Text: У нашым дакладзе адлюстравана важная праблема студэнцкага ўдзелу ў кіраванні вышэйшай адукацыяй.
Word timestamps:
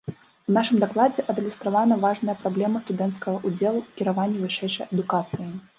У 0.51 0.53
нашым 0.57 0.79
дакладзе 0.83 1.25
адлюстравана 1.33 1.97
важная 2.07 2.35
праблема 2.41 2.83
студэнцкага 2.87 3.37
ўдзелу 3.47 3.79
ў 3.85 3.89
кіраванні 4.01 4.45
вышэйшай 4.47 4.93
адукацыяй. 4.93 5.53